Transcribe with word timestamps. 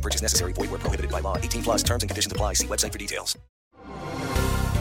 No 0.00 0.02
purchase 0.02 0.22
necessary. 0.22 0.54
Void 0.54 0.70
where 0.70 0.80
prohibited 0.80 1.10
by 1.10 1.20
law. 1.20 1.36
18 1.36 1.62
plus 1.62 1.82
terms 1.82 2.02
and 2.02 2.08
conditions 2.08 2.32
apply. 2.32 2.54
See 2.54 2.66
website 2.66 2.92
for 2.92 2.98
details. 2.98 3.38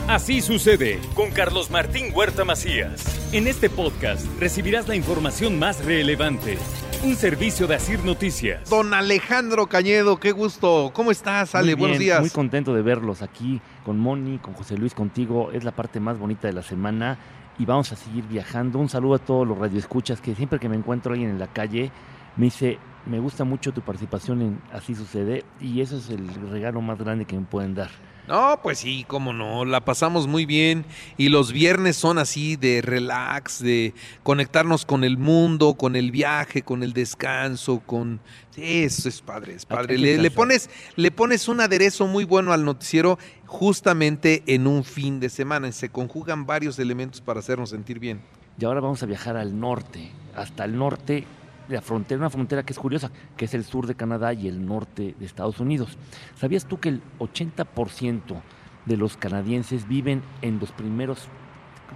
Así 0.07 0.41
sucede 0.41 0.99
con 1.13 1.30
Carlos 1.30 1.70
Martín 1.70 2.11
Huerta 2.16 2.44
Macías. 2.44 3.03
En 3.31 3.45
este 3.45 3.70
podcast 3.70 4.25
recibirás 4.39 4.88
la 4.88 4.95
información 4.95 5.59
más 5.59 5.85
relevante. 5.85 6.58
Un 7.03 7.16
servicio 7.16 7.67
de 7.67 7.75
Asir 7.75 8.03
Noticias. 8.03 8.67
Don 8.70 8.94
Alejandro 8.94 9.67
Cañedo, 9.67 10.17
qué 10.20 10.31
gusto. 10.31 10.91
¿Cómo 10.94 11.11
estás, 11.11 11.53
Ale? 11.53 11.75
Muy 11.75 11.81
Buenos 11.81 11.99
días. 11.99 12.22
Muy 12.22 12.31
contento 12.31 12.73
de 12.73 12.81
verlos 12.81 13.22
aquí 13.22 13.61
con 13.86 13.99
Moni, 13.99 14.39
con 14.39 14.53
José 14.53 14.77
Luis, 14.77 14.95
contigo. 14.95 15.52
Es 15.52 15.63
la 15.63 15.73
parte 15.73 15.99
más 15.99 16.17
bonita 16.17 16.47
de 16.47 16.53
la 16.53 16.63
semana 16.63 17.20
y 17.59 17.66
vamos 17.66 17.91
a 17.91 17.95
seguir 17.95 18.23
viajando. 18.23 18.80
Un 18.80 18.89
saludo 18.89 19.16
a 19.16 19.20
todos 19.20 19.45
los 19.47 19.58
radioescuchas 19.58 20.22
que 20.22 20.33
siempre 20.33 20.59
que 20.59 20.70
me 20.70 20.77
encuentro 20.77 21.11
alguien 21.11 21.30
en 21.30 21.39
la 21.39 21.47
calle 21.47 21.91
me 22.36 22.45
dice, 22.45 22.80
me 23.05 23.20
gusta 23.20 23.44
mucho 23.44 23.71
tu 23.71 23.81
participación 23.81 24.41
en 24.41 24.62
Así 24.73 24.95
Sucede 24.95 25.44
y 25.59 25.81
eso 25.81 25.98
es 25.98 26.09
el 26.09 26.27
regalo 26.49 26.81
más 26.81 26.98
grande 26.98 27.25
que 27.25 27.38
me 27.38 27.45
pueden 27.45 27.75
dar. 27.75 27.89
No, 28.30 28.59
pues 28.62 28.77
sí, 28.77 29.05
cómo 29.08 29.34
no, 29.34 29.66
la 29.66 29.84
pasamos 29.84 30.27
muy 30.27 30.45
bien 30.45 30.85
y 31.17 31.30
los 31.30 31.52
viernes 31.52 31.95
son 31.95 32.20
así 32.20 32.58
de 32.58 32.83
relax, 32.83 33.59
de 33.59 33.95
conectarnos 34.22 34.86
con 34.86 35.03
el 35.03 35.17
mundo, 35.17 35.73
con 35.73 35.95
el 35.95 36.11
viaje, 36.11 36.61
con 36.61 36.83
el 36.83 36.94
descanso, 36.94 37.81
con 37.83 38.20
sí, 38.52 38.83
eso 38.83 39.09
es 39.09 39.22
padre, 39.22 39.55
es 39.55 39.66
padre. 39.66 39.97
Le, 39.97 40.30
pones 40.30 40.70
le 40.95 41.09
pones 41.09 41.47
un 41.47 41.59
aderezo 41.59 42.05
muy 42.05 42.23
bueno 42.23 42.53
al 42.53 42.64
noticiero 42.66 43.17
justamente 43.47 44.44
en 44.45 44.67
un 44.67 44.83
fin 44.83 45.20
de 45.20 45.30
semana, 45.30 45.67
y 45.67 45.72
se 45.72 45.89
conjugan 45.89 46.45
varios 46.45 46.77
elementos 46.77 47.22
para 47.22 47.39
hacernos 47.39 47.72
sentir 47.72 47.97
bien. 47.97 48.22
Y 48.59 48.66
ahora 48.66 48.80
vamos 48.80 49.02
a 49.02 49.08
viajar 49.08 49.38
al 49.38 49.59
norte, 49.59 50.11
hasta 50.36 50.66
el 50.66 50.77
norte 50.77 51.25
la 51.70 51.81
frontera, 51.81 52.20
una 52.20 52.30
frontera 52.30 52.64
que 52.64 52.73
es 52.73 52.80
curiosa, 52.80 53.12
que 53.38 53.45
es 53.45 53.53
el 53.53 53.64
sur 53.64 53.88
de 53.88 53.95
Canadá 53.95 54.34
y 54.34 54.48
el 54.48 54.66
norte 54.66 55.16
de 55.17 55.25
Estados 55.25 55.59
Unidos. 55.59 55.98
¿Sabías 56.36 56.66
tú 56.66 56.80
que 56.80 56.89
el 56.89 57.02
80% 57.20 58.42
de 58.86 58.98
los 58.98 59.17
canadienses 59.17 59.88
viven 59.88 60.23
en 60.42 60.59
los 60.59 60.72
primeros, 60.72 61.28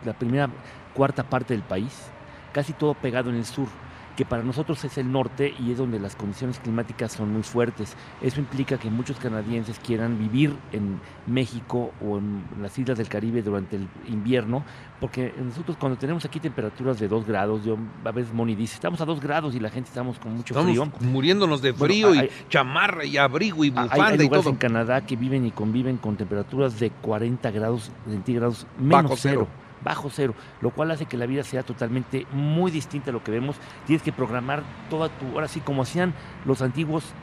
la 0.06 0.14
primera 0.14 0.50
cuarta 0.94 1.30
parte 1.30 1.54
del 1.54 1.64
país? 1.64 2.10
Casi 2.54 2.74
todo 2.74 2.94
pegado 2.94 3.30
en 3.30 3.38
el 3.38 3.46
sur, 3.46 3.68
que 4.16 4.26
para 4.26 4.44
nosotros 4.44 4.84
es 4.86 4.98
el 5.00 5.12
norte 5.12 5.54
y 5.60 5.72
es 5.72 5.78
donde 5.80 6.00
las 6.00 6.16
condiciones 6.16 6.60
climáticas 6.60 7.14
son 7.14 7.34
muy 7.34 7.42
fuertes. 7.42 7.96
Eso 8.22 8.40
implica 8.40 8.78
que 8.78 8.90
muchos 8.92 9.18
canadienses 9.18 9.80
quieran 9.80 10.20
vivir 10.20 10.56
en 10.72 11.00
México 11.26 11.92
o 12.00 12.20
en 12.20 12.44
las 12.62 12.78
islas 12.78 12.98
del 12.98 13.08
Caribe 13.10 13.42
durante 13.42 13.76
el 13.78 13.88
invierno, 14.08 14.64
porque 15.00 15.34
nosotros 15.44 15.78
cuando 15.80 15.98
tenemos 15.98 16.24
aquí 16.26 16.40
temperaturas 16.40 17.00
de 17.00 17.08
2 17.08 17.26
grados, 17.26 17.66
yo 17.66 17.78
a 18.06 18.12
veces 18.12 18.34
Moni 18.34 18.54
dice, 18.56 18.76
estamos 18.76 19.02
a 19.02 19.06
2 19.06 19.20
grados 19.20 19.56
y 19.56 19.60
la 19.60 19.70
gente 19.70 19.88
estamos 19.90 20.20
con 20.20 20.34
mucho 20.36 20.54
Estamos 20.54 20.90
frío. 20.90 21.10
muriéndonos 21.12 21.62
de 21.64 21.72
Bueno, 21.72 21.86
frío 21.94 22.10
hay- 22.12 22.26
y 22.28 22.50
chamarra 22.50 23.06
y 23.06 23.18
abrigo 23.18 23.64
y 23.66 23.70
Hay- 23.70 23.72
bufanda 23.72 24.06
Hay, 24.06 24.16
y 24.16 24.18
lugares 24.20 24.44
todo. 24.44 24.50
en 24.52 24.58
Canadá 24.58 25.06
que 25.06 25.16
viven 25.16 25.46
y 25.46 25.52
conviven 25.52 25.98
con 25.98 26.18
temperaturas 26.18 26.80
de 26.80 26.92
40 26.92 27.50
grados 27.52 27.92
centígrados 28.08 28.68
menos 28.78 29.04
Bajo 29.04 29.16
cero. 29.18 29.48
cero. 29.50 29.63
Bajo 29.84 30.10
cero, 30.10 30.34
lo 30.62 30.72
cual 30.72 30.92
hace 30.92 31.06
que 31.06 31.18
la 31.18 31.26
vida 31.26 31.44
sea 31.44 31.64
totalmente 31.64 32.26
muy 32.32 32.72
distinta 32.72 33.10
a 33.10 33.14
lo 33.14 33.24
que 33.24 33.32
vemos. 33.32 33.58
Tienes 33.86 34.04
que 34.04 34.12
programar 34.12 34.64
toda 34.90 35.10
tu, 35.10 35.28
ahora 35.34 35.48
sí, 35.48 35.60
como 35.60 35.82
hacían 35.82 36.14
los 36.46 36.62
antiguos 36.62 37.14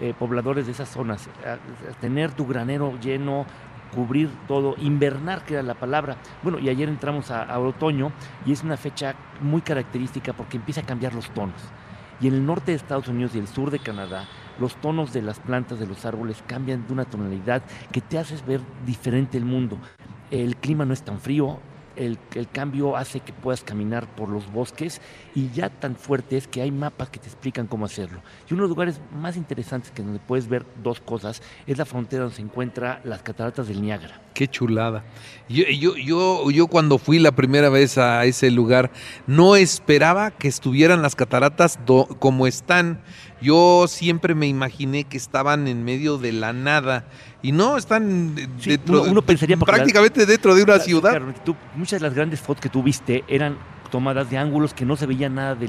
eh, 0.00 0.14
pobladores 0.18 0.66
de 0.66 0.72
esas 0.72 0.88
zonas, 0.88 1.28
tener 2.00 2.32
tu 2.32 2.46
granero 2.46 2.98
lleno, 3.00 3.44
cubrir 3.94 4.30
todo, 4.48 4.74
invernar, 4.78 5.44
que 5.44 5.54
era 5.54 5.62
la 5.62 5.74
palabra. 5.74 6.16
Bueno, 6.42 6.58
y 6.58 6.68
ayer 6.68 6.88
entramos 6.88 7.30
a, 7.30 7.42
a 7.42 7.58
otoño 7.58 8.12
y 8.46 8.52
es 8.52 8.62
una 8.62 8.76
fecha 8.76 9.14
muy 9.40 9.60
característica 9.60 10.32
porque 10.32 10.56
empieza 10.56 10.80
a 10.80 10.86
cambiar 10.86 11.14
los 11.14 11.30
tonos. 11.30 11.60
Y 12.20 12.28
en 12.28 12.34
el 12.34 12.46
norte 12.46 12.72
de 12.72 12.76
Estados 12.76 13.08
Unidos 13.08 13.34
y 13.34 13.38
el 13.38 13.48
sur 13.48 13.70
de 13.70 13.78
Canadá, 13.78 14.28
los 14.58 14.76
tonos 14.76 15.12
de 15.12 15.22
las 15.22 15.40
plantas, 15.40 15.78
de 15.78 15.86
los 15.86 16.04
árboles, 16.04 16.44
cambian 16.46 16.86
de 16.86 16.92
una 16.92 17.06
tonalidad 17.06 17.62
que 17.92 18.00
te 18.00 18.18
haces 18.18 18.44
ver 18.44 18.60
diferente 18.84 19.38
el 19.38 19.44
mundo. 19.44 19.78
El 20.30 20.56
clima 20.56 20.84
no 20.84 20.92
es 20.92 21.02
tan 21.02 21.18
frío, 21.18 21.60
el, 22.00 22.18
cambio 22.52 22.96
hace 22.96 23.20
que 23.20 23.32
puedas 23.32 23.62
caminar 23.62 24.06
por 24.14 24.28
los 24.28 24.50
bosques 24.50 25.00
y 25.34 25.50
ya 25.50 25.68
tan 25.68 25.96
fuerte 25.96 26.36
es 26.36 26.48
que 26.48 26.62
hay 26.62 26.70
mapas 26.70 27.10
que 27.10 27.18
te 27.18 27.26
explican 27.26 27.66
cómo 27.66 27.84
hacerlo. 27.84 28.22
Y 28.48 28.54
uno 28.54 28.62
de 28.62 28.68
los 28.68 28.70
lugares 28.70 29.00
más 29.12 29.36
interesantes 29.36 29.90
que 29.90 30.02
donde 30.02 30.18
puedes 30.18 30.48
ver 30.48 30.64
dos 30.82 31.00
cosas 31.00 31.42
es 31.66 31.78
la 31.78 31.84
frontera 31.84 32.22
donde 32.22 32.36
se 32.36 32.42
encuentra 32.42 33.00
las 33.04 33.22
cataratas 33.22 33.68
del 33.68 33.82
Niágara. 33.82 34.20
Qué 34.34 34.48
chulada. 34.48 35.04
Yo, 35.48 35.64
yo, 35.66 35.96
yo, 35.96 36.50
yo 36.52 36.66
cuando 36.68 36.98
fui 36.98 37.18
la 37.18 37.32
primera 37.32 37.68
vez 37.68 37.98
a 37.98 38.24
ese 38.24 38.50
lugar, 38.50 38.90
no 39.26 39.56
esperaba 39.56 40.30
que 40.30 40.46
estuvieran 40.46 41.02
las 41.02 41.16
cataratas 41.16 41.78
do- 41.84 42.06
como 42.20 42.46
están. 42.46 43.00
Yo 43.42 43.86
siempre 43.88 44.34
me 44.36 44.46
imaginé 44.46 45.04
que 45.04 45.16
estaban 45.16 45.66
en 45.66 45.84
medio 45.84 46.18
de 46.18 46.32
la 46.32 46.52
nada. 46.52 47.04
Y 47.42 47.50
no, 47.52 47.76
están 47.76 48.34
Sí, 48.60 48.70
dentro 48.70 49.02
uno- 49.02 49.22
pensaría 49.22 49.56
prácticamente 49.56 50.24
dentro 50.26 50.54
de 50.54 50.62
una 50.62 50.78
ciudad. 50.78 51.10
claro, 51.10 51.34
tú- 51.44 51.56
muchas 51.74 52.00
de 52.00 52.06
las 52.06 52.14
grandes 52.14 52.40
fotos 52.40 52.60
que 52.62 52.68
tú 52.68 52.82
viste 52.82 53.24
eran 53.26 53.56
tomadas 53.90 54.30
de 54.30 54.38
ángulos 54.38 54.72
que 54.72 54.84
no 54.84 54.94
se 54.96 55.06
veía 55.06 55.28
nada 55.28 55.56
de 55.56 55.68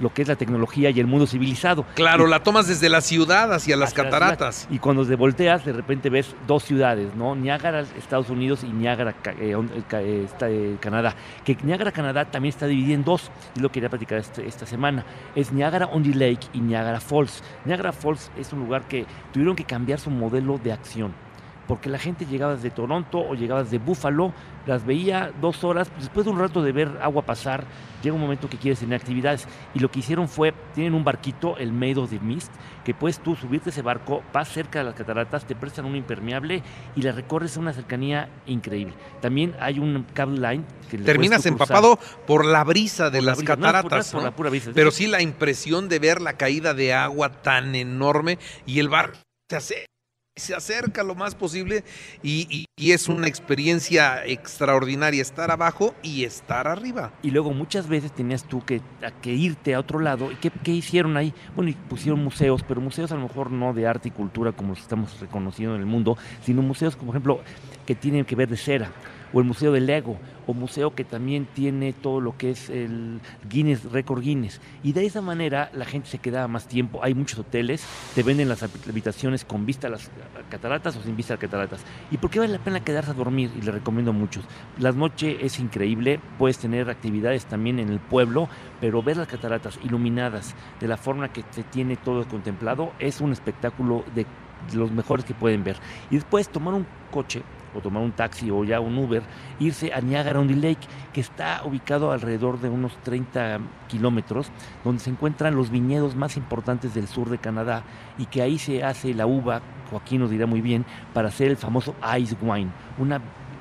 lo 0.00 0.12
que 0.12 0.22
es 0.22 0.28
la 0.28 0.36
tecnología 0.36 0.90
y 0.90 1.00
el 1.00 1.06
mundo 1.06 1.26
civilizado. 1.26 1.84
Claro, 1.94 2.26
Y- 2.26 2.30
la 2.30 2.42
tomas 2.42 2.68
desde 2.68 2.88
la 2.88 3.00
ciudad 3.00 3.52
hacia 3.52 3.76
las 3.76 3.92
hacia 3.92 4.04
cataratas. 4.04 4.68
Y 4.70 4.78
cuando 4.78 5.06
te 5.06 5.14
volteas, 5.16 5.64
de 5.64 5.72
repente 5.72 6.10
ves 6.10 6.34
dos 6.46 6.64
ciudades, 6.64 7.14
¿no? 7.14 7.34
Niágara, 7.34 7.80
Estados 7.98 8.28
Unidos 8.30 8.62
y 8.64 8.68
Niágara, 8.68 9.14
eh, 9.38 9.56
eh, 9.92 10.26
eh, 10.42 10.76
Canadá. 10.80 11.14
Que 11.44 11.56
Niágara, 11.62 11.92
Canadá 11.92 12.24
también 12.26 12.50
está 12.50 12.66
dividida 12.66 12.94
en 12.94 13.04
dos, 13.04 13.30
y 13.54 13.60
lo 13.60 13.70
quería 13.70 13.88
platicar 13.88 14.18
este- 14.18 14.46
esta 14.46 14.66
semana. 14.66 15.04
Es 15.34 15.52
Niágara 15.52 15.86
on 15.86 16.02
the 16.02 16.10
Lake 16.14 16.46
y 16.52 16.60
Niágara 16.60 17.00
Falls. 17.00 17.42
Niágara 17.64 17.92
Falls 17.92 18.30
es 18.38 18.52
un 18.52 18.60
lugar 18.60 18.82
que 18.88 19.06
tuvieron 19.32 19.56
que 19.56 19.64
cambiar 19.64 19.98
su 19.98 20.10
modelo 20.10 20.58
de 20.62 20.72
acción. 20.72 21.25
Porque 21.66 21.88
la 21.88 21.98
gente 21.98 22.26
llegaba 22.26 22.54
desde 22.54 22.70
Toronto 22.70 23.18
o 23.18 23.34
llegaba 23.34 23.62
desde 23.64 23.78
Buffalo, 23.78 24.32
las 24.66 24.84
veía 24.84 25.32
dos 25.40 25.64
horas, 25.64 25.90
después 25.98 26.26
de 26.26 26.32
un 26.32 26.38
rato 26.38 26.62
de 26.62 26.72
ver 26.72 26.98
agua 27.00 27.22
pasar, 27.22 27.64
llega 28.02 28.14
un 28.14 28.20
momento 28.20 28.48
que 28.48 28.56
quieres 28.56 28.80
tener 28.80 29.00
actividades. 29.00 29.46
Y 29.74 29.80
lo 29.80 29.90
que 29.90 30.00
hicieron 30.00 30.28
fue, 30.28 30.54
tienen 30.74 30.94
un 30.94 31.04
barquito, 31.04 31.56
el 31.56 31.72
Made 31.72 31.98
of 31.98 32.10
the 32.10 32.20
Mist, 32.20 32.52
que 32.84 32.94
puedes 32.94 33.18
tú 33.20 33.34
subirte 33.36 33.70
a 33.70 33.72
ese 33.72 33.82
barco, 33.82 34.22
vas 34.32 34.48
cerca 34.48 34.78
de 34.80 34.84
las 34.84 34.94
cataratas, 34.94 35.44
te 35.44 35.54
prestan 35.54 35.84
un 35.86 35.96
impermeable 35.96 36.62
y 36.94 37.02
la 37.02 37.12
recorres 37.12 37.56
a 37.56 37.60
una 37.60 37.72
cercanía 37.72 38.28
increíble. 38.46 38.94
También 39.20 39.54
hay 39.60 39.78
un 39.78 40.06
cable 40.14 40.40
line 40.40 40.64
que 40.90 40.98
le 40.98 41.04
Terminas 41.04 41.46
empapado 41.46 41.98
por 42.26 42.44
la 42.44 42.64
brisa 42.64 43.10
de 43.10 43.18
por 43.18 43.24
la 43.24 43.30
las. 43.32 43.38
No 43.38 43.42
no 43.42 43.46
cataratas. 43.46 44.10
por 44.12 44.20
¿no? 44.20 44.26
la 44.26 44.34
pura 44.34 44.50
brisa, 44.50 44.70
es 44.70 44.74
Pero 44.74 44.90
sí 44.90 45.06
la 45.06 45.22
impresión 45.22 45.88
de 45.88 45.98
ver 45.98 46.20
la 46.20 46.34
caída 46.34 46.74
de 46.74 46.94
agua 46.94 47.30
tan 47.42 47.74
enorme 47.74 48.38
y 48.66 48.80
el 48.80 48.88
barco 48.88 49.18
se 49.48 49.56
hace 49.56 49.86
se 50.36 50.54
acerca 50.54 51.02
lo 51.02 51.14
más 51.14 51.34
posible 51.34 51.82
y, 52.22 52.65
y 52.78 52.92
es 52.92 53.08
una 53.08 53.26
experiencia 53.26 54.22
extraordinaria 54.26 55.22
estar 55.22 55.50
abajo 55.50 55.94
y 56.02 56.24
estar 56.24 56.68
arriba. 56.68 57.10
Y 57.22 57.30
luego 57.30 57.54
muchas 57.54 57.88
veces 57.88 58.12
tenías 58.12 58.44
tú 58.44 58.62
que, 58.66 58.82
irte 59.24 59.74
a 59.74 59.80
otro 59.80 59.98
lado. 59.98 60.30
¿Y 60.30 60.34
qué, 60.34 60.72
hicieron 60.72 61.16
ahí? 61.16 61.32
Bueno, 61.54 61.70
y 61.70 61.72
pusieron 61.72 62.22
museos, 62.22 62.62
pero 62.68 62.82
museos 62.82 63.10
a 63.12 63.14
lo 63.14 63.22
mejor 63.22 63.50
no 63.50 63.72
de 63.72 63.86
arte 63.86 64.08
y 64.08 64.10
cultura 64.10 64.52
como 64.52 64.70
los 64.74 64.80
estamos 64.80 65.18
reconociendo 65.20 65.74
en 65.74 65.80
el 65.80 65.86
mundo, 65.86 66.18
sino 66.42 66.60
museos, 66.60 66.96
como 66.96 67.12
por 67.12 67.14
ejemplo, 67.14 67.40
que 67.86 67.94
tienen 67.94 68.26
que 68.26 68.36
ver 68.36 68.50
de 68.50 68.58
cera, 68.58 68.92
o 69.32 69.40
el 69.40 69.46
Museo 69.46 69.72
del 69.72 69.86
Lego, 69.86 70.18
o 70.46 70.54
museo 70.54 70.94
que 70.94 71.04
también 71.04 71.46
tiene 71.46 71.92
todo 71.92 72.20
lo 72.20 72.36
que 72.36 72.50
es 72.50 72.70
el 72.70 73.20
Guinness, 73.48 73.84
récord 73.90 74.22
Guinness. 74.22 74.60
Y 74.82 74.92
de 74.92 75.04
esa 75.04 75.20
manera 75.20 75.70
la 75.72 75.84
gente 75.84 76.08
se 76.08 76.18
quedaba 76.18 76.48
más 76.48 76.68
tiempo. 76.68 77.00
Hay 77.02 77.14
muchos 77.14 77.40
hoteles, 77.40 77.84
te 78.14 78.22
venden 78.22 78.48
las 78.48 78.62
habitaciones 78.62 79.44
con 79.44 79.66
vista 79.66 79.88
a 79.88 79.90
las 79.90 80.10
cataratas 80.48 80.96
o 80.96 81.02
sin 81.02 81.16
vista 81.16 81.34
a 81.34 81.36
las 81.36 81.40
cataratas. 81.40 81.80
¿Y 82.10 82.18
por 82.18 82.30
qué 82.30 82.38
vale 82.38 82.52
la 82.52 82.58
pena 82.66 82.80
quedarse 82.80 83.12
a 83.12 83.14
dormir? 83.14 83.52
Y 83.56 83.62
le 83.62 83.70
recomiendo 83.70 84.10
a 84.10 84.14
muchos. 84.14 84.44
La 84.78 84.90
noche 84.90 85.38
es 85.46 85.60
increíble, 85.60 86.18
puedes 86.36 86.58
tener 86.58 86.90
actividades 86.90 87.46
también 87.46 87.78
en 87.78 87.90
el 87.90 88.00
pueblo, 88.00 88.48
pero 88.80 89.04
ver 89.04 89.16
las 89.16 89.28
cataratas 89.28 89.78
iluminadas 89.84 90.56
de 90.80 90.88
la 90.88 90.96
forma 90.96 91.32
que 91.32 91.44
se 91.50 91.62
tiene 91.62 91.96
todo 91.96 92.26
contemplado 92.26 92.92
es 92.98 93.20
un 93.20 93.30
espectáculo 93.30 94.04
de 94.16 94.26
los 94.74 94.90
mejores 94.90 95.24
que 95.24 95.32
pueden 95.32 95.62
ver. 95.62 95.76
Y 96.10 96.16
después 96.16 96.48
tomar 96.48 96.74
un 96.74 96.86
coche 97.12 97.42
o 97.76 97.80
tomar 97.80 98.02
un 98.02 98.12
taxi 98.12 98.50
o 98.50 98.64
ya 98.64 98.80
un 98.80 98.96
Uber, 98.96 99.22
irse 99.58 99.92
a 99.92 100.00
Niagara 100.00 100.40
on 100.40 100.48
the 100.48 100.56
Lake, 100.56 100.86
que 101.12 101.20
está 101.20 101.62
ubicado 101.64 102.10
alrededor 102.12 102.60
de 102.60 102.68
unos 102.68 102.96
30 103.02 103.60
kilómetros, 103.88 104.50
donde 104.84 105.02
se 105.02 105.10
encuentran 105.10 105.54
los 105.54 105.70
viñedos 105.70 106.16
más 106.16 106.36
importantes 106.36 106.94
del 106.94 107.06
sur 107.08 107.28
de 107.30 107.38
Canadá 107.38 107.84
y 108.18 108.26
que 108.26 108.42
ahí 108.42 108.58
se 108.58 108.82
hace 108.82 109.14
la 109.14 109.26
uva, 109.26 109.60
Joaquín 109.90 110.20
nos 110.20 110.30
dirá 110.30 110.46
muy 110.46 110.60
bien, 110.60 110.84
para 111.12 111.28
hacer 111.28 111.48
el 111.48 111.56
famoso 111.56 111.94
ice 112.18 112.36
wine, 112.40 112.70
una, 112.98 113.20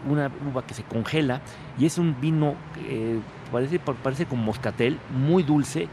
una 0.10 0.32
uva 0.50 0.66
que 0.66 0.74
se 0.74 0.84
congela 0.84 1.42
y 1.78 1.86
es 1.86 1.98
un 1.98 2.20
vino, 2.20 2.56
eh, 2.88 3.20
parece, 3.52 3.80
parece 3.80 4.26
como 4.26 4.44
moscatel, 4.44 5.00
muy 5.12 5.44
dulce, 5.44 5.88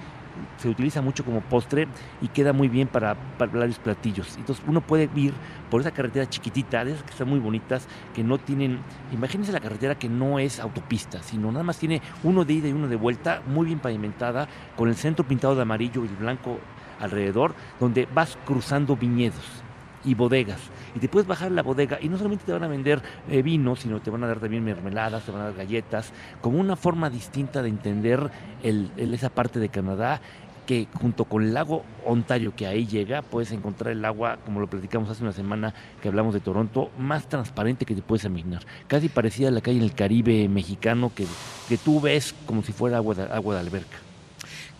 se 0.62 0.68
utiliza 0.68 1.02
mucho 1.02 1.24
como 1.24 1.40
postre 1.40 1.88
y 2.20 2.28
queda 2.28 2.52
muy 2.52 2.68
bien 2.68 2.88
para, 2.88 3.14
para 3.38 3.52
varios 3.52 3.78
platillos. 3.78 4.36
Entonces 4.36 4.64
uno 4.66 4.80
puede 4.80 5.10
ir 5.16 5.34
por 5.70 5.80
esa 5.80 5.90
carretera 5.90 6.28
chiquitita, 6.28 6.84
de 6.84 6.92
esas 6.92 7.02
que 7.04 7.10
están 7.10 7.28
muy 7.28 7.40
bonitas, 7.40 7.86
que 8.14 8.22
no 8.22 8.38
tienen, 8.38 8.78
imagínense 9.12 9.52
la 9.52 9.60
carretera 9.60 9.96
que 9.96 10.08
no 10.08 10.38
es 10.38 10.60
autopista, 10.60 11.22
sino 11.22 11.50
nada 11.50 11.64
más 11.64 11.78
tiene 11.78 12.00
uno 12.22 12.44
de 12.44 12.52
ida 12.54 12.68
y 12.68 12.72
uno 12.72 12.88
de 12.88 12.96
vuelta, 12.96 13.42
muy 13.46 13.66
bien 13.66 13.78
pavimentada, 13.80 14.48
con 14.76 14.88
el 14.88 14.94
centro 14.94 15.26
pintado 15.26 15.54
de 15.54 15.62
amarillo 15.62 16.04
y 16.04 16.08
blanco 16.08 16.58
alrededor, 17.00 17.54
donde 17.80 18.06
vas 18.14 18.38
cruzando 18.44 18.96
viñedos 18.96 19.62
y 20.04 20.14
bodegas. 20.14 20.60
Y 20.94 20.98
te 20.98 21.08
puedes 21.08 21.26
bajar 21.26 21.50
la 21.52 21.62
bodega 21.62 21.98
y 22.00 22.08
no 22.08 22.16
solamente 22.16 22.44
te 22.44 22.52
van 22.52 22.64
a 22.64 22.68
vender 22.68 23.00
eh, 23.30 23.40
vino, 23.42 23.76
sino 23.76 24.00
te 24.00 24.10
van 24.10 24.24
a 24.24 24.26
dar 24.26 24.40
también 24.40 24.64
mermeladas, 24.64 25.24
te 25.24 25.32
van 25.32 25.40
a 25.40 25.44
dar 25.44 25.54
galletas, 25.54 26.12
como 26.40 26.58
una 26.58 26.76
forma 26.76 27.08
distinta 27.08 27.62
de 27.62 27.68
entender 27.68 28.30
el- 28.62 28.90
esa 28.96 29.30
parte 29.30 29.58
de 29.60 29.68
Canadá 29.68 30.20
que 30.66 30.88
junto 30.94 31.24
con 31.24 31.42
el 31.42 31.54
lago 31.54 31.84
Ontario 32.04 32.54
que 32.54 32.66
ahí 32.66 32.86
llega, 32.86 33.22
puedes 33.22 33.52
encontrar 33.52 33.92
el 33.92 34.04
agua, 34.04 34.38
como 34.44 34.60
lo 34.60 34.66
platicamos 34.66 35.08
hace 35.10 35.22
una 35.22 35.32
semana 35.32 35.74
que 36.00 36.08
hablamos 36.08 36.34
de 36.34 36.40
Toronto, 36.40 36.90
más 36.98 37.28
transparente 37.28 37.84
que 37.84 37.94
te 37.94 38.02
puedes 38.02 38.24
imaginar. 38.24 38.64
Casi 38.88 39.08
parecida 39.08 39.48
a 39.48 39.50
la 39.52 39.60
calle 39.60 39.78
en 39.78 39.84
el 39.84 39.94
Caribe 39.94 40.48
mexicano 40.48 41.12
que, 41.14 41.26
que 41.68 41.78
tú 41.78 42.00
ves 42.00 42.34
como 42.46 42.62
si 42.62 42.72
fuera 42.72 42.96
agua 42.96 43.14
de, 43.14 43.22
agua 43.24 43.54
de 43.54 43.60
alberca. 43.60 43.98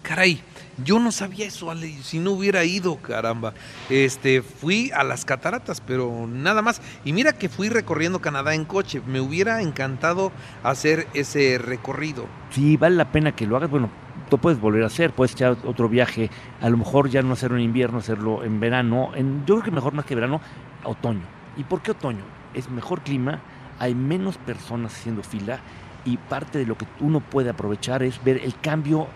Caray, 0.02 0.42
yo 0.84 0.98
no 0.98 1.12
sabía 1.12 1.46
eso, 1.46 1.70
Ale, 1.70 1.92
si 2.02 2.18
no 2.18 2.32
hubiera 2.32 2.64
ido, 2.64 2.96
caramba. 2.96 3.54
Este, 3.88 4.42
fui 4.42 4.90
a 4.92 5.04
las 5.04 5.24
cataratas, 5.24 5.80
pero 5.80 6.26
nada 6.26 6.62
más. 6.62 6.80
Y 7.04 7.12
mira 7.12 7.34
que 7.34 7.48
fui 7.48 7.68
recorriendo 7.68 8.20
Canadá 8.20 8.54
en 8.54 8.64
coche. 8.64 9.00
Me 9.06 9.20
hubiera 9.20 9.62
encantado 9.62 10.32
hacer 10.62 11.06
ese 11.14 11.58
recorrido. 11.58 12.26
Sí, 12.50 12.76
vale 12.76 12.96
la 12.96 13.12
pena 13.12 13.36
que 13.36 13.46
lo 13.46 13.56
hagas. 13.56 13.70
Bueno, 13.70 13.90
tú 14.32 14.38
puedes 14.38 14.58
volver 14.58 14.82
a 14.82 14.86
hacer, 14.86 15.12
puedes 15.12 15.32
echar 15.32 15.58
otro 15.66 15.90
viaje. 15.90 16.30
A 16.62 16.70
lo 16.70 16.78
mejor 16.78 17.10
ya 17.10 17.20
no 17.20 17.34
hacerlo 17.34 17.58
en 17.58 17.64
invierno, 17.64 17.98
hacerlo 17.98 18.44
en 18.44 18.60
verano. 18.60 19.10
En, 19.14 19.44
yo 19.44 19.56
creo 19.56 19.64
que 19.64 19.70
mejor 19.70 19.92
más 19.92 20.06
que 20.06 20.14
verano, 20.14 20.40
otoño. 20.84 21.20
¿Y 21.58 21.64
por 21.64 21.82
qué 21.82 21.90
otoño? 21.90 22.24
Es 22.54 22.70
mejor 22.70 23.02
clima, 23.02 23.40
hay 23.78 23.94
menos 23.94 24.38
personas 24.38 24.94
haciendo 24.94 25.22
fila 25.22 25.60
y 26.06 26.16
parte 26.16 26.58
de 26.58 26.64
lo 26.64 26.78
que 26.78 26.86
uno 27.00 27.20
puede 27.20 27.50
aprovechar 27.50 28.02
es 28.02 28.24
ver 28.24 28.40
el 28.42 28.58
cambio 28.58 29.06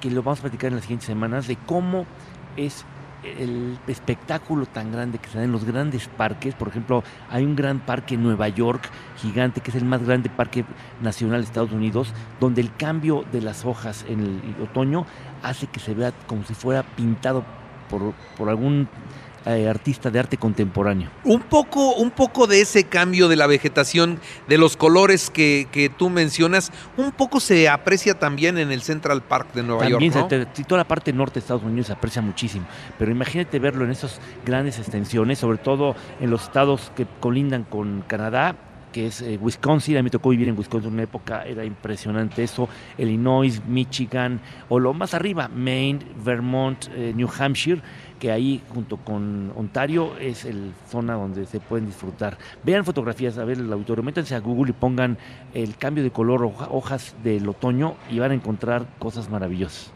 que 0.00 0.10
lo 0.10 0.22
vamos 0.22 0.38
a 0.38 0.42
platicar 0.44 0.68
en 0.68 0.76
las 0.76 0.84
siguientes 0.84 1.06
semanas 1.06 1.46
de 1.46 1.56
cómo 1.56 2.06
es 2.56 2.86
el 3.22 3.78
espectáculo 3.86 4.66
tan 4.66 4.92
grande 4.92 5.18
que 5.18 5.28
se 5.28 5.38
da 5.38 5.44
en 5.44 5.52
los 5.52 5.64
grandes 5.64 6.08
parques. 6.08 6.54
Por 6.54 6.68
ejemplo, 6.68 7.02
hay 7.30 7.44
un 7.44 7.56
gran 7.56 7.80
parque 7.80 8.14
en 8.14 8.22
Nueva 8.22 8.48
York, 8.48 8.90
gigante, 9.16 9.60
que 9.60 9.70
es 9.70 9.76
el 9.76 9.84
más 9.84 10.04
grande 10.04 10.30
parque 10.30 10.64
nacional 11.00 11.40
de 11.40 11.46
Estados 11.46 11.72
Unidos, 11.72 12.12
donde 12.40 12.60
el 12.60 12.74
cambio 12.74 13.24
de 13.32 13.40
las 13.40 13.64
hojas 13.64 14.04
en 14.08 14.20
el 14.20 14.62
otoño 14.62 15.06
hace 15.42 15.66
que 15.66 15.80
se 15.80 15.94
vea 15.94 16.12
como 16.26 16.44
si 16.44 16.54
fuera 16.54 16.82
pintado 16.82 17.44
por, 17.88 18.12
por 18.36 18.48
algún 18.48 18.88
eh, 19.46 19.68
artista 19.68 20.10
de 20.10 20.18
arte 20.18 20.36
contemporáneo. 20.36 21.10
Un 21.24 21.40
poco, 21.40 21.94
un 21.94 22.10
poco 22.10 22.46
de 22.46 22.60
ese 22.60 22.84
cambio 22.84 23.28
de 23.28 23.36
la 23.36 23.46
vegetación, 23.46 24.20
de 24.48 24.58
los 24.58 24.76
colores 24.76 25.30
que, 25.30 25.68
que 25.70 25.88
tú 25.88 26.10
mencionas, 26.10 26.72
un 26.96 27.12
poco 27.12 27.40
se 27.40 27.68
aprecia 27.68 28.18
también 28.18 28.58
en 28.58 28.72
el 28.72 28.82
Central 28.82 29.22
Park 29.22 29.52
de 29.54 29.62
Nueva 29.62 29.88
También 29.88 30.12
York, 30.12 30.48
sí, 30.52 30.64
toda 30.64 30.78
la 30.78 30.88
parte 30.88 31.12
norte 31.12 31.34
de 31.34 31.40
Estados 31.40 31.62
Unidos 31.62 31.88
se 31.88 31.92
aprecia 31.92 32.22
muchísimo, 32.22 32.66
pero 32.98 33.10
imagínate 33.10 33.58
verlo 33.58 33.84
en 33.84 33.90
esas 33.90 34.20
grandes 34.44 34.78
extensiones, 34.78 35.38
sobre 35.38 35.58
todo 35.58 35.94
en 36.20 36.30
los 36.30 36.42
estados 36.42 36.92
que 36.94 37.06
colindan 37.20 37.64
con 37.64 38.02
Canadá, 38.06 38.56
que 38.92 39.06
es 39.06 39.22
eh, 39.22 39.38
Wisconsin, 39.40 39.96
a 39.96 40.00
mí 40.00 40.04
me 40.04 40.10
tocó 40.10 40.28
vivir 40.28 40.48
en 40.48 40.56
Wisconsin 40.56 40.88
en 40.88 40.94
una 40.94 41.02
época, 41.02 41.44
era 41.44 41.64
impresionante 41.64 42.44
eso, 42.44 42.68
Illinois, 42.98 43.60
Michigan, 43.66 44.40
o 44.68 44.78
lo 44.78 44.92
más 44.92 45.14
arriba, 45.14 45.48
Maine, 45.48 46.00
Vermont, 46.22 46.86
eh, 46.94 47.12
New 47.16 47.28
Hampshire, 47.38 47.80
que 48.22 48.30
ahí 48.30 48.62
junto 48.72 48.98
con 48.98 49.52
Ontario 49.56 50.12
es 50.20 50.44
el 50.44 50.70
zona 50.88 51.14
donde 51.14 51.44
se 51.44 51.58
pueden 51.58 51.86
disfrutar. 51.86 52.38
Vean 52.62 52.84
fotografías, 52.84 53.36
a 53.36 53.44
ver 53.44 53.58
el 53.58 53.72
auditorio, 53.72 54.04
métanse 54.04 54.36
a 54.36 54.38
Google 54.38 54.70
y 54.70 54.74
pongan 54.74 55.18
el 55.54 55.76
cambio 55.76 56.04
de 56.04 56.12
color, 56.12 56.44
hoja- 56.44 56.68
hojas 56.70 57.16
del 57.24 57.48
otoño 57.48 57.96
y 58.12 58.20
van 58.20 58.30
a 58.30 58.34
encontrar 58.34 58.86
cosas 59.00 59.28
maravillosas. 59.28 59.90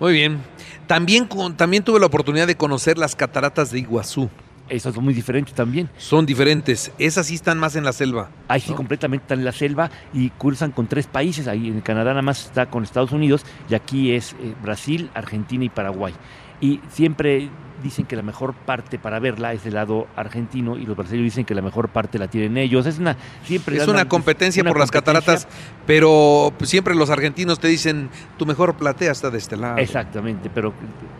Muy 0.00 0.14
bien. 0.14 0.38
También, 0.86 1.26
con- 1.26 1.54
también 1.54 1.82
tuve 1.84 2.00
la 2.00 2.06
oportunidad 2.06 2.46
de 2.46 2.56
conocer 2.56 2.96
las 2.96 3.14
cataratas 3.14 3.70
de 3.72 3.80
Iguazú. 3.80 4.30
Eso 4.70 4.88
es 4.88 4.96
muy 4.96 5.12
diferente 5.12 5.52
también. 5.52 5.90
Son 5.98 6.24
diferentes. 6.24 6.90
Esas 6.98 7.26
sí 7.26 7.34
están 7.34 7.58
más 7.58 7.76
en 7.76 7.84
la 7.84 7.92
selva. 7.92 8.30
Ahí 8.48 8.60
sí, 8.62 8.70
¿no? 8.70 8.76
completamente 8.76 9.24
están 9.24 9.40
en 9.40 9.44
la 9.44 9.52
selva 9.52 9.90
y 10.14 10.30
cruzan 10.30 10.70
con 10.70 10.86
tres 10.86 11.06
países. 11.06 11.46
Ahí 11.46 11.68
en 11.68 11.82
Canadá 11.82 12.12
nada 12.12 12.22
más 12.22 12.46
está 12.46 12.70
con 12.70 12.84
Estados 12.84 13.12
Unidos 13.12 13.44
y 13.68 13.74
aquí 13.74 14.12
es 14.12 14.32
eh, 14.40 14.54
Brasil, 14.62 15.10
Argentina 15.12 15.62
y 15.62 15.68
Paraguay. 15.68 16.14
Y 16.60 16.80
siempre 16.90 17.50
dicen 17.82 18.06
que 18.06 18.16
la 18.16 18.22
mejor 18.22 18.54
parte 18.54 18.98
para 18.98 19.18
verla 19.18 19.52
es 19.52 19.64
del 19.64 19.74
lado 19.74 20.06
argentino 20.16 20.76
y 20.76 20.86
los 20.86 20.96
brasileños 20.96 21.24
dicen 21.24 21.44
que 21.44 21.54
la 21.54 21.62
mejor 21.62 21.88
parte 21.88 22.18
la 22.18 22.28
tienen 22.28 22.56
ellos. 22.56 22.86
Es 22.86 22.98
una 22.98 23.16
siempre 23.44 23.76
Es 23.76 23.88
una 23.88 24.06
competencia 24.06 24.62
una 24.62 24.70
por 24.70 24.78
las 24.78 24.90
cataratas, 24.90 25.48
pero 25.86 26.52
siempre 26.62 26.94
los 26.94 27.10
argentinos 27.10 27.58
te 27.58 27.68
dicen, 27.68 28.10
tu 28.36 28.46
mejor 28.46 28.74
platea 28.74 29.12
está 29.12 29.30
de 29.30 29.38
este 29.38 29.56
lado. 29.56 29.78
Exactamente, 29.78 30.50
pero 30.50 30.72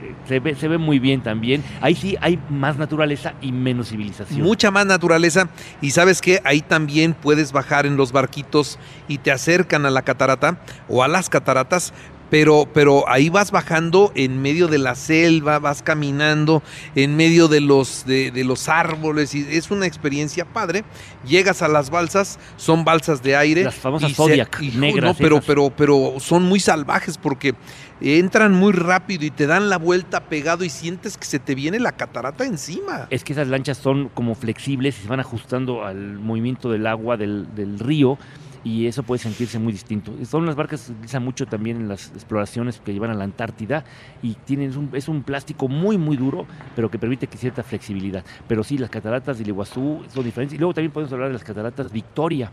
eh, 0.02 0.14
se 0.28 0.40
ve, 0.40 0.54
se 0.54 0.68
ve 0.68 0.78
muy 0.78 0.98
bien 0.98 1.22
también. 1.22 1.62
Ahí 1.80 1.94
sí 1.94 2.16
hay 2.20 2.38
más 2.48 2.76
naturaleza 2.76 3.34
y 3.40 3.52
menos 3.52 3.88
civilización. 3.88 4.42
Mucha 4.42 4.70
más 4.70 4.86
naturaleza 4.86 5.48
y 5.80 5.90
sabes 5.90 6.20
que 6.20 6.40
ahí 6.44 6.60
también 6.60 7.14
puedes 7.14 7.52
bajar 7.52 7.86
en 7.86 7.96
los 7.96 8.12
barquitos 8.12 8.78
y 9.08 9.18
te 9.18 9.32
acercan 9.32 9.86
a 9.86 9.90
la 9.90 10.02
catarata 10.02 10.58
o 10.88 11.02
a 11.02 11.08
las 11.08 11.28
cataratas, 11.28 11.92
pero, 12.30 12.66
pero 12.72 13.08
ahí 13.08 13.28
vas 13.28 13.50
bajando 13.50 14.12
en 14.14 14.40
medio 14.40 14.68
de 14.68 14.78
la 14.78 14.94
selva, 14.94 15.58
vas 15.58 15.82
caminando 15.82 16.62
en 16.94 17.16
medio 17.16 17.48
de 17.48 17.60
los, 17.60 18.04
de, 18.06 18.30
de 18.30 18.44
los 18.44 18.68
árboles 18.68 19.34
y 19.34 19.46
es 19.50 19.70
una 19.70 19.86
experiencia 19.86 20.44
padre. 20.44 20.84
Llegas 21.26 21.60
a 21.62 21.68
las 21.68 21.90
balsas, 21.90 22.38
son 22.56 22.84
balsas 22.84 23.22
de 23.22 23.36
aire. 23.36 23.64
Las 23.64 23.74
famosas 23.74 24.14
Zodiac, 24.14 24.58
y- 24.62 24.70
negras 24.70 25.12
no, 25.12 25.14
pero, 25.18 25.40
pero, 25.40 25.70
pero 25.70 26.14
son 26.20 26.44
muy 26.44 26.60
salvajes 26.60 27.18
porque 27.18 27.54
entran 28.00 28.54
muy 28.54 28.72
rápido 28.72 29.26
y 29.26 29.30
te 29.30 29.46
dan 29.46 29.68
la 29.68 29.76
vuelta 29.76 30.20
pegado 30.20 30.64
y 30.64 30.70
sientes 30.70 31.18
que 31.18 31.24
se 31.26 31.38
te 31.38 31.54
viene 31.54 31.78
la 31.80 31.92
catarata 31.92 32.44
encima. 32.46 33.08
Es 33.10 33.24
que 33.24 33.32
esas 33.32 33.48
lanchas 33.48 33.76
son 33.76 34.08
como 34.08 34.34
flexibles 34.34 34.98
y 34.98 35.02
se 35.02 35.08
van 35.08 35.20
ajustando 35.20 35.84
al 35.84 36.18
movimiento 36.18 36.70
del 36.70 36.86
agua 36.86 37.16
del, 37.16 37.54
del 37.54 37.78
río 37.78 38.18
y 38.64 38.86
eso 38.86 39.02
puede 39.02 39.18
sentirse 39.18 39.58
muy 39.58 39.72
distinto. 39.72 40.12
Son 40.24 40.42
unas 40.42 40.56
barcas 40.56 40.80
que 40.80 40.86
se 40.86 40.92
utilizan 40.92 41.24
mucho 41.24 41.46
también 41.46 41.76
en 41.78 41.88
las 41.88 42.10
exploraciones 42.10 42.80
que 42.80 42.92
llevan 42.92 43.10
a 43.10 43.14
la 43.14 43.24
Antártida 43.24 43.84
y 44.22 44.34
tienen 44.34 44.76
un, 44.76 44.90
es 44.92 45.08
un 45.08 45.22
plástico 45.22 45.68
muy 45.68 45.96
muy 45.98 46.16
duro, 46.16 46.46
pero 46.76 46.90
que 46.90 46.98
permite 46.98 47.26
que 47.26 47.38
cierta 47.38 47.62
flexibilidad. 47.62 48.24
Pero 48.48 48.62
sí, 48.64 48.78
las 48.78 48.90
cataratas 48.90 49.38
del 49.38 49.48
Iguazú 49.48 50.02
son 50.12 50.24
diferentes. 50.24 50.54
Y 50.56 50.58
luego 50.58 50.74
también 50.74 50.92
podemos 50.92 51.12
hablar 51.12 51.28
de 51.28 51.34
las 51.34 51.44
cataratas 51.44 51.90
Victoria, 51.90 52.52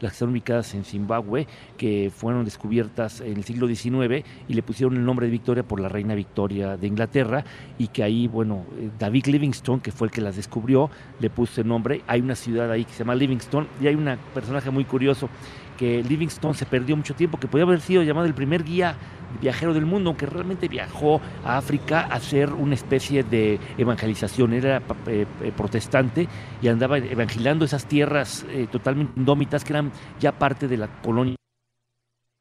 las 0.00 0.12
que 0.12 0.16
están 0.16 0.30
ubicadas 0.30 0.74
en 0.74 0.84
Zimbabue, 0.84 1.46
que 1.76 2.10
fueron 2.14 2.44
descubiertas 2.44 3.20
en 3.20 3.36
el 3.36 3.44
siglo 3.44 3.66
XIX 3.66 4.24
y 4.48 4.54
le 4.54 4.62
pusieron 4.62 4.96
el 4.96 5.04
nombre 5.04 5.26
de 5.26 5.32
Victoria 5.32 5.62
por 5.62 5.80
la 5.80 5.88
reina 5.88 6.14
Victoria 6.14 6.76
de 6.76 6.86
Inglaterra 6.86 7.44
y 7.78 7.88
que 7.88 8.02
ahí, 8.02 8.26
bueno, 8.26 8.64
eh, 8.78 8.90
David 8.98 9.26
Livingstone, 9.26 9.80
que 9.80 9.92
fue 9.92 10.08
el 10.08 10.12
que 10.12 10.20
las 10.20 10.36
descubrió, 10.36 10.90
le 11.20 11.30
puso 11.30 11.60
el 11.60 11.68
nombre. 11.68 12.02
Hay 12.06 12.20
una 12.20 12.34
ciudad 12.34 12.70
ahí 12.70 12.84
que 12.84 12.92
se 12.92 13.00
llama 13.00 13.14
Livingstone 13.14 13.66
y 13.80 13.86
hay 13.86 13.94
un 13.94 14.16
personaje 14.32 14.70
muy 14.70 14.84
curioso 14.84 15.28
que 15.76 16.02
Livingstone 16.02 16.54
se 16.54 16.66
perdió 16.66 16.96
mucho 16.96 17.14
tiempo, 17.14 17.38
que 17.38 17.48
podía 17.48 17.64
haber 17.64 17.80
sido 17.80 18.02
llamado 18.02 18.26
el 18.26 18.34
primer 18.34 18.64
guía 18.64 18.96
viajero 19.40 19.74
del 19.74 19.86
mundo, 19.86 20.10
aunque 20.10 20.26
realmente 20.26 20.68
viajó 20.68 21.20
a 21.44 21.56
África 21.56 22.02
a 22.02 22.14
hacer 22.14 22.52
una 22.52 22.74
especie 22.74 23.24
de 23.24 23.58
evangelización. 23.78 24.52
Era 24.54 24.82
eh, 25.06 25.26
eh, 25.42 25.52
protestante 25.56 26.28
y 26.62 26.68
andaba 26.68 26.98
evangelizando 26.98 27.64
esas 27.64 27.86
tierras 27.86 28.46
eh, 28.48 28.66
totalmente 28.70 29.12
indómitas 29.16 29.64
que 29.64 29.72
eran 29.72 29.92
ya 30.20 30.32
parte 30.32 30.68
de 30.68 30.76
la 30.76 30.88
colonia 31.02 31.36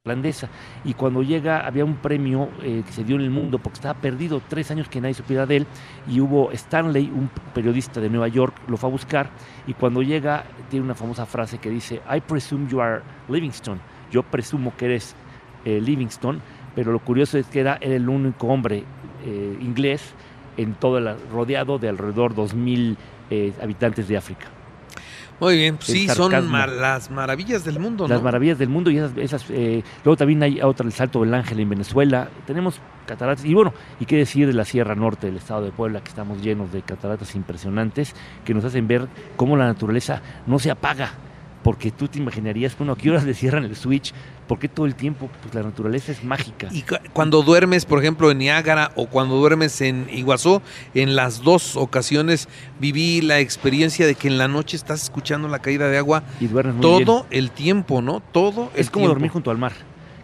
irlandesa. 0.05 0.49
Y 0.83 0.95
cuando 0.95 1.23
llega, 1.23 1.65
había 1.65 1.85
un 1.85 1.95
premio 1.95 2.49
eh, 2.61 2.83
que 2.85 2.91
se 2.91 3.05
dio 3.05 3.15
en 3.15 3.21
el 3.21 3.29
mundo 3.29 3.57
porque 3.57 3.75
estaba 3.75 3.97
perdido 4.01 4.41
tres 4.49 4.69
años 4.69 4.89
que 4.89 4.99
nadie 4.99 5.13
supiera 5.13 5.45
de 5.45 5.55
él. 5.55 5.67
Y 6.09 6.19
hubo 6.19 6.51
Stanley, 6.51 7.05
un 7.05 7.29
periodista 7.53 8.01
de 8.01 8.09
Nueva 8.09 8.27
York, 8.27 8.53
lo 8.67 8.75
fue 8.75 8.89
a 8.89 8.91
buscar. 8.91 9.29
Y 9.65 9.73
cuando 9.73 10.01
llega, 10.01 10.43
tiene 10.69 10.83
una 10.83 10.93
famosa 10.93 11.25
frase 11.25 11.57
que 11.57 11.69
dice: 11.69 12.01
I 12.13 12.19
presume 12.19 12.67
you 12.67 12.81
are 12.81 13.01
Livingstone. 13.29 13.79
Yo 14.11 14.23
presumo 14.23 14.73
que 14.75 14.87
eres 14.87 15.15
eh, 15.63 15.79
Livingstone. 15.79 16.39
Pero 16.75 16.91
lo 16.91 16.99
curioso 16.99 17.37
es 17.37 17.45
que 17.47 17.61
era, 17.61 17.77
era 17.79 17.95
el 17.95 18.09
único 18.09 18.47
hombre 18.47 18.83
eh, 19.23 19.57
inglés 19.61 20.13
en 20.57 20.73
todo 20.73 20.97
el 20.97 21.15
rodeado 21.31 21.79
de 21.79 21.87
alrededor 21.87 22.35
2.000 22.35 22.97
eh, 23.29 23.53
habitantes 23.61 24.09
de 24.09 24.17
África. 24.17 24.47
Muy 25.39 25.57
bien, 25.57 25.75
El 25.75 25.83
sí, 25.83 26.07
son 26.07 26.31
las 26.31 27.09
maravillas 27.09 27.65
del 27.65 27.79
mundo, 27.79 28.07
¿no? 28.07 28.13
Las 28.13 28.23
maravillas 28.23 28.57
del 28.57 28.69
mundo 28.69 28.91
y 28.91 28.97
esas, 28.97 29.17
esas, 29.17 29.45
eh, 29.49 29.83
luego 30.03 30.15
también 30.15 30.41
hay 30.43 30.61
otra, 30.61 30.85
el 30.85 30.93
Salto 30.93 31.21
del 31.21 31.33
Ángel 31.33 31.59
en 31.59 31.69
Venezuela. 31.69 32.29
Tenemos 32.45 32.79
cataratas 33.05 33.43
y 33.43 33.53
bueno, 33.53 33.73
y 33.99 34.05
qué 34.05 34.17
decir 34.17 34.47
de 34.47 34.53
la 34.53 34.65
Sierra 34.65 34.95
Norte 34.95 35.27
del 35.27 35.37
estado 35.37 35.63
de 35.63 35.71
Puebla, 35.71 36.01
que 36.01 36.09
estamos 36.09 36.41
llenos 36.41 36.71
de 36.71 36.81
cataratas 36.81 37.35
impresionantes 37.35 38.15
que 38.45 38.53
nos 38.53 38.63
hacen 38.63 38.87
ver 38.87 39.07
cómo 39.35 39.57
la 39.57 39.65
naturaleza 39.65 40.21
no 40.47 40.59
se 40.59 40.71
apaga. 40.71 41.11
Porque 41.63 41.91
tú 41.91 42.09
te 42.09 42.19
imaginarías, 42.19 42.77
bueno, 42.77 42.91
¿a 42.93 42.97
qué 42.97 43.09
horas 43.09 43.23
le 43.23 43.33
cierran 43.33 43.63
el 43.63 43.75
switch? 43.77 44.13
¿Por 44.47 44.59
qué 44.59 44.67
todo 44.67 44.85
el 44.85 44.95
tiempo? 44.95 45.29
Pues 45.41 45.55
la 45.55 45.63
naturaleza 45.63 46.11
es 46.11 46.21
mágica. 46.23 46.67
Y 46.71 46.81
cu- 46.81 46.97
cuando 47.13 47.41
duermes, 47.41 47.85
por 47.85 47.99
ejemplo, 47.99 48.29
en 48.31 48.39
Niágara 48.39 48.91
o 48.95 49.07
cuando 49.07 49.35
duermes 49.35 49.79
en 49.79 50.07
Iguazú, 50.11 50.61
en 50.93 51.15
las 51.15 51.41
dos 51.41 51.77
ocasiones 51.77 52.49
viví 52.81 53.21
la 53.21 53.39
experiencia 53.39 54.05
de 54.05 54.15
que 54.15 54.27
en 54.27 54.37
la 54.37 54.49
noche 54.49 54.75
estás 54.75 55.03
escuchando 55.03 55.47
la 55.47 55.59
caída 55.59 55.87
de 55.87 55.97
agua 55.97 56.23
Y 56.41 56.47
duermes 56.47 56.75
muy 56.75 56.85
bien. 56.85 57.05
todo 57.05 57.27
el 57.31 57.51
tiempo, 57.51 58.01
¿no? 58.01 58.19
Todo 58.19 58.69
el 58.75 58.81
Es 58.81 58.89
como 58.89 59.03
tiempo. 59.03 59.13
dormir 59.13 59.31
junto 59.31 59.49
al 59.49 59.57
mar. 59.57 59.71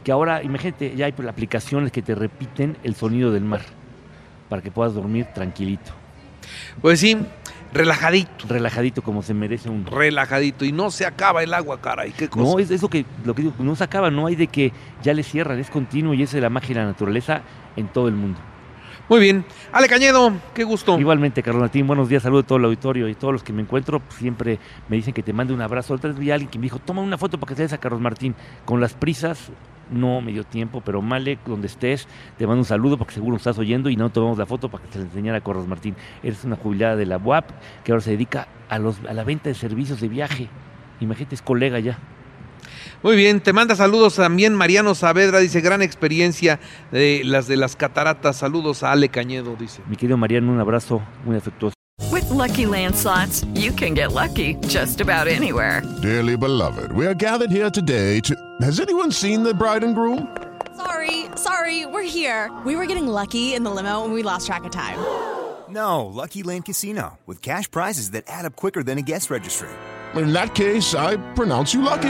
Que 0.04 0.12
ahora, 0.12 0.44
imagínate, 0.44 0.94
ya 0.96 1.06
hay 1.06 1.14
aplicaciones 1.28 1.94
que 1.94 2.02
te 2.02 2.16
repiten 2.16 2.76
el 2.84 2.96
sonido 2.96 3.32
del 3.32 3.46
mar 3.46 3.62
para 4.50 4.62
que 4.62 4.72
puedas 4.72 4.94
dormir 4.94 5.28
tranquilito, 5.34 5.92
Pues 6.82 7.00
sí, 7.00 7.16
relajadito, 7.74 8.48
relajadito 8.48 9.02
como 9.02 9.22
se 9.24 9.34
merece 9.34 9.70
un. 9.70 9.86
relajadito. 9.86 10.66
Y 10.66 10.72
no 10.72 10.92
se 10.92 11.06
acaba 11.06 11.44
el 11.44 11.54
agua, 11.54 11.82
caray, 11.82 12.12
qué 12.12 12.28
cosa. 12.30 12.44
No, 12.44 12.60
es 12.60 12.72
eso 12.72 12.90
que 12.90 13.06
lo 13.26 13.36
que 13.36 13.44
digo, 13.44 13.54
no 13.60 13.76
se 13.76 13.84
acaba, 13.84 14.10
no 14.10 14.28
hay 14.28 14.36
de 14.36 14.48
que 14.48 14.72
ya 15.04 15.14
le 15.14 15.24
cierran, 15.24 15.60
es 15.60 15.70
continuo 15.70 16.14
y 16.14 16.24
esa 16.24 16.38
es 16.38 16.44
la 16.44 16.50
magia 16.50 16.70
de 16.70 16.82
la 16.82 16.88
naturaleza 16.88 17.42
en 17.76 17.88
todo 17.88 18.08
el 18.08 18.16
mundo. 18.16 18.40
Muy 19.10 19.20
bien. 19.22 19.44
Ale 19.72 19.88
Cañedo, 19.88 20.34
qué 20.54 20.64
gusto. 20.64 21.00
Igualmente, 21.00 21.42
Carlos 21.42 21.62
Martín, 21.62 21.88
buenos 21.88 22.10
días, 22.10 22.22
saludo 22.22 22.42
a 22.42 22.44
todo 22.44 22.60
el 22.60 22.66
auditorio 22.66 23.10
y 23.10 23.16
todos 23.16 23.34
los 23.34 23.42
que 23.42 23.52
me 23.52 23.64
encuentro 23.64 24.00
pues, 24.00 24.20
siempre 24.20 24.60
me 24.88 24.98
dicen 24.98 25.16
que 25.16 25.24
te 25.24 25.34
mande 25.34 25.52
un 25.52 25.62
abrazo. 25.62 25.96
Otra 25.96 26.12
vez 26.12 26.20
vi 26.20 26.30
a 26.30 26.36
alguien 26.36 26.52
que 26.52 26.60
me 26.60 26.66
dijo, 26.66 26.78
toma 26.78 27.02
una 27.02 27.18
foto 27.18 27.40
para 27.40 27.50
que 27.50 27.56
te 27.56 27.64
des 27.64 27.74
a 27.74 27.80
Carlos 27.80 28.00
Martín. 28.02 28.36
Con 28.66 28.80
las 28.80 28.94
prisas 28.94 29.50
no 29.90 30.22
me 30.22 30.32
dio 30.32 30.44
tiempo, 30.44 30.82
pero 30.86 31.02
Male, 31.02 31.40
donde 31.44 31.66
estés, 31.66 32.08
te 32.38 32.46
mando 32.46 32.60
un 32.60 32.66
saludo 32.66 33.00
porque 33.00 33.16
seguro 33.16 33.38
estás 33.38 33.58
oyendo 33.58 33.90
y 33.90 33.96
no 33.96 34.12
tomamos 34.12 34.38
la 34.38 34.46
foto 34.46 34.70
para 34.70 34.84
que 34.84 34.92
te 34.92 35.00
la 35.00 35.06
enseñara 35.06 35.40
a 35.40 35.42
Carlos 35.42 35.68
Martín. 35.68 35.96
Eres 36.22 36.44
una 36.44 36.56
jubilada 36.56 36.96
de 36.96 37.08
la 37.08 37.18
UAP 37.18 37.50
que 37.84 37.92
ahora 37.92 38.04
se 38.04 38.12
dedica 38.12 38.48
a, 38.70 38.78
los, 38.78 39.04
a 39.10 39.14
la 39.14 39.24
venta 39.24 39.50
de 39.50 39.56
servicios 39.56 40.02
de 40.02 40.08
viaje. 40.08 40.50
Imagínate, 41.00 41.34
es 41.34 41.42
colega 41.42 41.80
ya. 41.80 41.98
Muy 43.02 43.16
bien, 43.16 43.40
te 43.40 43.54
manda 43.54 43.76
saludos 43.78 44.16
también 44.16 44.54
Mariano 44.56 44.94
Saavedra, 44.94 45.40
dice, 45.40 45.62
gran 45.62 45.82
experiencia 45.82 46.60
de 46.92 47.22
las 47.24 47.48
de 47.48 47.56
las 47.56 47.78
cataratas. 47.78 48.38
Saludos 48.38 48.84
a 48.84 48.92
Ale 48.92 49.08
Cañedo, 49.08 49.56
dice. 49.58 49.82
Mi 49.88 49.96
querido 49.96 50.18
Mariano, 50.18 50.52
un 50.52 50.60
abrazo 50.60 51.02
muy 51.24 51.38
afectuoso. 51.38 51.74
With 52.12 52.30
Lucky 52.30 52.66
Land 52.66 52.96
slots, 52.96 53.46
you 53.54 53.72
can 53.72 53.94
get 53.94 54.12
lucky 54.12 54.56
just 54.68 55.00
about 55.00 55.28
anywhere. 55.28 55.82
Dearly 56.02 56.36
beloved, 56.36 56.92
we 56.92 57.06
are 57.06 57.14
gathered 57.14 57.52
here 57.52 57.70
today 57.70 58.20
to. 58.22 58.36
Has 58.62 58.80
anyone 58.80 59.12
seen 59.12 59.44
the 59.44 59.54
bride 59.54 59.84
and 59.84 59.96
groom? 59.96 60.28
Sorry, 60.76 61.26
sorry, 61.36 61.86
we're 61.86 62.04
here. 62.04 62.52
We 62.66 62.76
were 62.76 62.86
getting 62.86 63.08
lucky 63.08 63.54
in 63.54 63.64
the 63.64 63.70
limo 63.70 64.04
and 64.04 64.14
we 64.14 64.24
lost 64.24 64.46
track 64.48 64.66
of 64.66 64.72
time. 64.72 64.98
No, 65.70 66.06
Lucky 66.06 66.42
Land 66.44 66.66
Casino, 66.66 67.20
with 67.28 67.42
cash 67.42 67.70
prizes 67.70 68.12
that 68.12 68.24
add 68.28 68.46
up 68.46 68.56
quicker 68.56 68.82
than 68.84 68.98
a 68.98 69.02
guest 69.02 69.30
registry. 69.30 69.70
In 70.16 70.34
that 70.34 70.56
case, 70.56 70.96
I 70.96 71.18
pronounce 71.36 71.74
you 71.74 71.82
lucky. 71.82 72.10